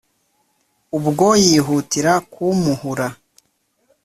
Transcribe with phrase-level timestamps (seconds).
[0.97, 3.07] Ubwo yihutira kumpuhura!